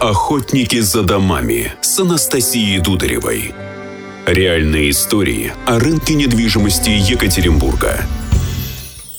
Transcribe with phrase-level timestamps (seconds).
[0.00, 3.52] Охотники за домами с Анастасией Дударевой.
[4.24, 7.98] Реальные истории о рынке недвижимости Екатеринбурга.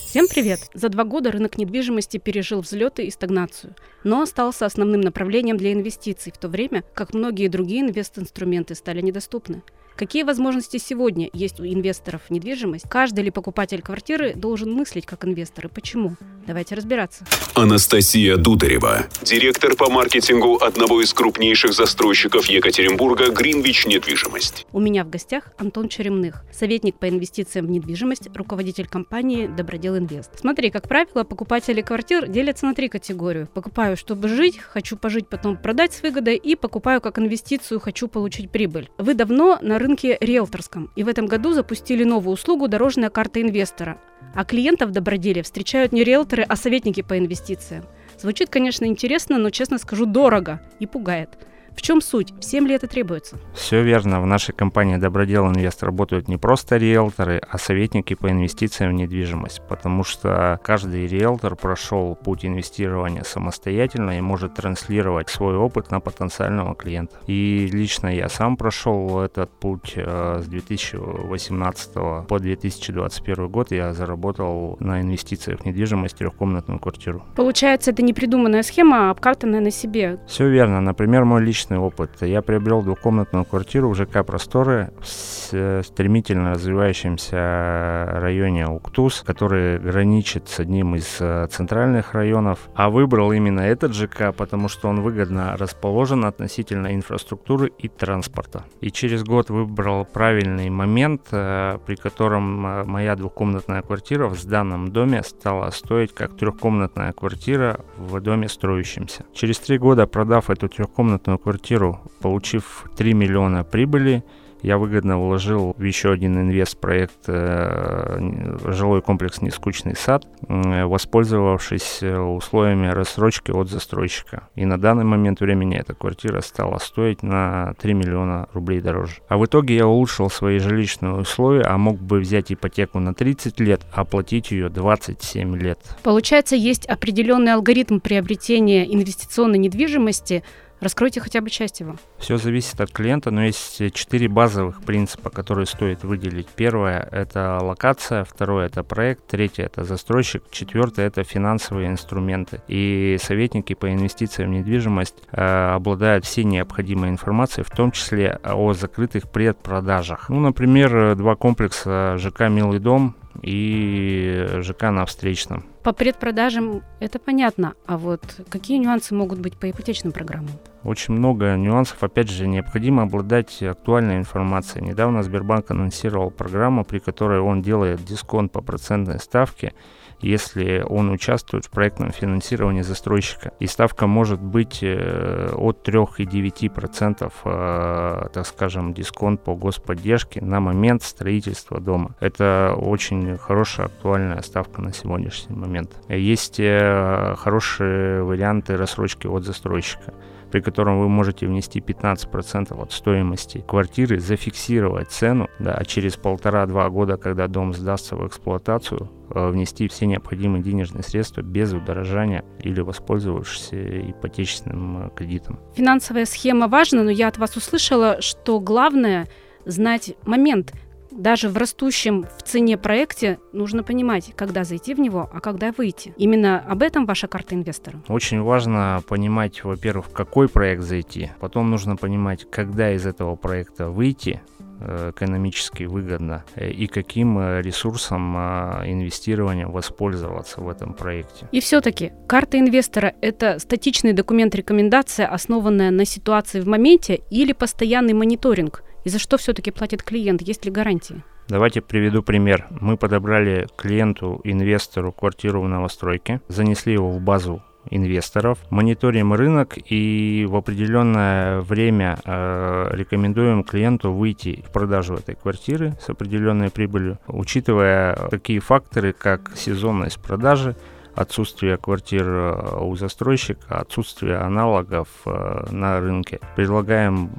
[0.08, 0.62] Всем привет!
[0.74, 6.32] За два года рынок недвижимости пережил взлеты и стагнацию, но остался основным направлением для инвестиций,
[6.32, 9.62] в то время как многие другие инвестинструменты стали недоступны.
[9.96, 12.86] Какие возможности сегодня есть у инвесторов в недвижимость?
[12.90, 16.16] Каждый ли покупатель квартиры должен мыслить как инвестор и почему?
[16.48, 17.26] Давайте разбираться.
[17.54, 24.66] Анастасия Дударева, директор по маркетингу одного из крупнейших застройщиков Екатеринбурга «Гринвич Недвижимость».
[24.72, 30.32] У меня в гостях Антон Черемных, советник по инвестициям в недвижимость, руководитель компании «Добродел Инвест».
[30.40, 33.48] Смотри, как правило, покупатели квартир делятся на три категории.
[33.54, 38.50] Покупаю, чтобы жить, хочу пожить, потом продать с выгодой и покупаю как инвестицию, хочу получить
[38.50, 38.90] прибыль.
[38.98, 44.00] Вы давно на рынке риэлторском и в этом году запустили новую услугу «Дорожная карта инвестора».
[44.34, 47.84] А клиентов в Доброделе встречают не риэлторы, а советники по инвестициям.
[48.18, 51.38] Звучит, конечно, интересно, но, честно скажу, дорого и пугает.
[51.76, 52.34] В чем суть?
[52.40, 53.38] Всем ли это требуется?
[53.54, 54.22] Все верно.
[54.22, 59.62] В нашей компании Добродел Инвест работают не просто риэлторы, а советники по инвестициям в недвижимость,
[59.68, 66.76] потому что каждый риэлтор прошел путь инвестирования самостоятельно и может транслировать свой опыт на потенциального
[66.76, 67.18] клиента.
[67.28, 71.94] И лично я сам прошел этот путь э, с 2018
[72.28, 73.72] по 2021 год.
[73.72, 77.24] Я заработал на инвестициях в недвижимость трехкомнатную квартиру.
[77.36, 80.20] Получается, это не придуманная схема, а обкатанная на себе.
[80.28, 80.82] Все верно.
[80.82, 82.10] Например, мой личный личный опыт.
[82.22, 90.60] Я приобрел двухкомнатную квартиру в ЖК «Просторы» в стремительно развивающемся районе Уктус, который граничит с
[90.60, 92.70] одним из э, центральных районов.
[92.74, 98.64] А выбрал именно этот ЖК, потому что он выгодно расположен относительно инфраструктуры и транспорта.
[98.80, 104.92] И через год выбрал правильный момент, э, при котором э, моя двухкомнатная квартира в данном
[104.92, 109.26] доме стала стоить как трехкомнатная квартира в доме строящемся.
[109.34, 114.24] Через три года, продав эту трехкомнатную квартиру, квартиру, получив 3 миллиона прибыли,
[114.62, 122.88] я выгодно вложил в еще один инвест-проект э, жилой комплекс «Нескучный сад», э, воспользовавшись условиями
[122.88, 124.48] рассрочки от застройщика.
[124.56, 129.16] И на данный момент времени эта квартира стала стоить на 3 миллиона рублей дороже.
[129.28, 133.60] А в итоге я улучшил свои жилищные условия, а мог бы взять ипотеку на 30
[133.60, 135.80] лет, а оплатить ее 27 лет.
[136.04, 140.44] Получается, есть определенный алгоритм приобретения инвестиционной недвижимости–
[140.82, 141.96] Раскройте хотя бы часть его.
[142.18, 146.48] Все зависит от клиента, но есть четыре базовых принципа, которые стоит выделить.
[146.48, 152.62] Первое– это локация, второе– это проект, третье– это застройщик, четвертое– это финансовые инструменты.
[152.68, 158.74] И советники по инвестициям в недвижимость э, обладают всей необходимой информацией, в том числе о
[158.74, 160.30] закрытых предпродажах.
[160.30, 165.71] Ну, например, два комплекса ЖК «Милый дом» и ЖК на Встречном.
[165.84, 170.52] По предпродажам это понятно, а вот какие нюансы могут быть по ипотечным программам?
[170.84, 172.04] Очень много нюансов.
[172.04, 174.86] Опять же, необходимо обладать актуальной информацией.
[174.86, 179.74] Недавно Сбербанк анонсировал программу, при которой он делает дисконт по процентной ставке
[180.22, 183.52] если он участвует в проектном финансировании застройщика.
[183.60, 191.04] И ставка может быть э, от 3,9%, э, так скажем, дисконт по господдержке на момент
[191.04, 192.16] строительства дома.
[192.20, 195.71] Это очень хорошая актуальная ставка на сегодняшний момент.
[196.08, 200.14] Есть э, хорошие варианты рассрочки от застройщика
[200.52, 206.90] при котором вы можете внести 15% от стоимости квартиры, зафиксировать цену, да, а через полтора-два
[206.90, 212.82] года, когда дом сдастся в эксплуатацию, э, внести все необходимые денежные средства без удорожания или
[212.82, 215.60] воспользовавшись ипотечным э, кредитом.
[215.76, 219.28] Финансовая схема важна, но я от вас услышала, что главное
[219.66, 220.74] знать момент,
[221.12, 226.14] даже в растущем в цене проекте нужно понимать, когда зайти в него, а когда выйти.
[226.18, 228.02] Именно об этом ваша карта инвестора.
[228.08, 231.32] Очень важно понимать, во-первых, в какой проект зайти.
[231.40, 234.42] Потом нужно понимать, когда из этого проекта выйти,
[234.80, 241.48] э, экономически выгодно э, и каким э, ресурсом инвестирования воспользоваться в этом проекте.
[241.52, 248.14] И все-таки карта инвестора– это статичный документ рекомендация, основанная на ситуации в моменте или постоянный
[248.14, 250.42] мониторинг– и за что все-таки платит клиент?
[250.42, 251.24] Есть ли гарантии?
[251.48, 252.68] Давайте приведу пример.
[252.80, 260.46] Мы подобрали клиенту, инвестору квартиру в новостройке, занесли его в базу инвесторов, мониторим рынок и
[260.48, 268.16] в определенное время э, рекомендуем клиенту выйти в продажу этой квартиры с определенной прибылью, учитывая
[268.30, 270.76] такие факторы, как сезонность продажи,
[271.16, 276.40] отсутствие квартир э, у застройщика, отсутствие аналогов э, на рынке.
[276.56, 277.32] Предлагаем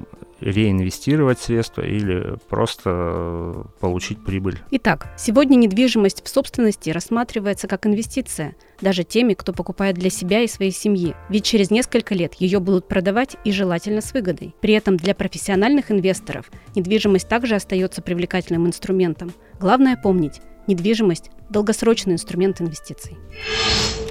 [0.43, 4.59] реинвестировать средства или просто э, получить прибыль.
[4.71, 10.47] Итак, сегодня недвижимость в собственности рассматривается как инвестиция, даже теми, кто покупает для себя и
[10.47, 11.15] своей семьи.
[11.29, 14.53] Ведь через несколько лет ее будут продавать и желательно с выгодой.
[14.61, 19.33] При этом для профессиональных инвесторов недвижимость также остается привлекательным инструментом.
[19.59, 23.17] Главное помнить, недвижимость– долгосрочный инструмент инвестиций.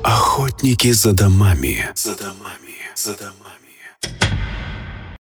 [0.02, 1.88] Охотники за домами.
[1.94, 2.75] За домами.
[2.94, 4.41] За домами.